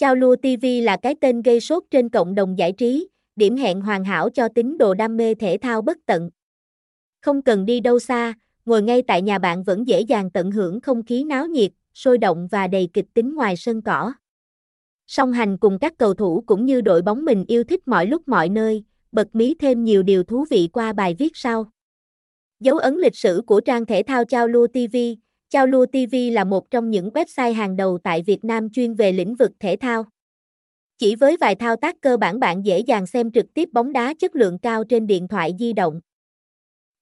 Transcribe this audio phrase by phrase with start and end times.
[0.00, 3.80] Chao Lua TV là cái tên gây sốt trên cộng đồng giải trí, điểm hẹn
[3.80, 6.30] hoàn hảo cho tín đồ đam mê thể thao bất tận.
[7.20, 8.34] Không cần đi đâu xa,
[8.64, 12.18] ngồi ngay tại nhà bạn vẫn dễ dàng tận hưởng không khí náo nhiệt, sôi
[12.18, 14.12] động và đầy kịch tính ngoài sân cỏ.
[15.06, 18.28] Song hành cùng các cầu thủ cũng như đội bóng mình yêu thích mọi lúc
[18.28, 21.70] mọi nơi, bật mí thêm nhiều điều thú vị qua bài viết sau.
[22.60, 24.96] Dấu ấn lịch sử của trang thể thao Chao Lua TV
[25.50, 29.12] Chao Lua TV là một trong những website hàng đầu tại Việt Nam chuyên về
[29.12, 30.04] lĩnh vực thể thao.
[30.98, 34.14] Chỉ với vài thao tác cơ bản bạn dễ dàng xem trực tiếp bóng đá
[34.18, 36.00] chất lượng cao trên điện thoại di động.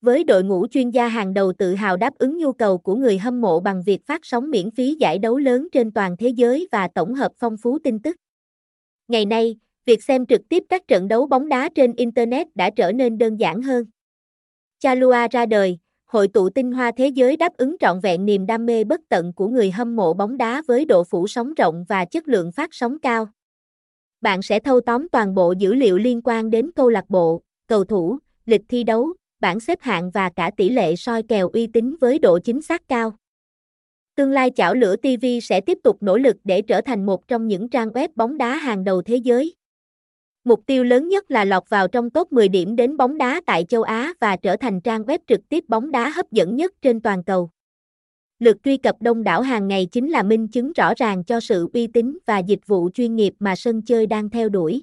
[0.01, 3.19] Với đội ngũ chuyên gia hàng đầu tự hào đáp ứng nhu cầu của người
[3.19, 6.69] hâm mộ bằng việc phát sóng miễn phí giải đấu lớn trên toàn thế giới
[6.73, 8.17] và tổng hợp phong phú tin tức.
[9.09, 12.93] Ngày nay, việc xem trực tiếp các trận đấu bóng đá trên Internet đã trở
[12.93, 13.85] nên đơn giản hơn.
[14.79, 18.67] Chalua ra đời, hội tụ tinh hoa thế giới đáp ứng trọn vẹn niềm đam
[18.67, 22.05] mê bất tận của người hâm mộ bóng đá với độ phủ sóng rộng và
[22.05, 23.29] chất lượng phát sóng cao.
[24.21, 27.85] Bạn sẽ thâu tóm toàn bộ dữ liệu liên quan đến câu lạc bộ, cầu
[27.85, 31.97] thủ, lịch thi đấu, bảng xếp hạng và cả tỷ lệ soi kèo uy tín
[32.01, 33.17] với độ chính xác cao.
[34.15, 37.49] Tương lai chảo lửa TV sẽ tiếp tục nỗ lực để trở thành một trong
[37.49, 39.55] những trang web bóng đá hàng đầu thế giới.
[40.47, 43.65] Mục tiêu lớn nhất là lọt vào trong top 10 điểm đến bóng đá tại
[43.69, 47.01] châu Á và trở thành trang web trực tiếp bóng đá hấp dẫn nhất trên
[47.01, 47.51] toàn cầu.
[48.39, 51.69] Lượt truy cập đông đảo hàng ngày chính là minh chứng rõ ràng cho sự
[51.73, 54.83] uy tín và dịch vụ chuyên nghiệp mà sân chơi đang theo đuổi.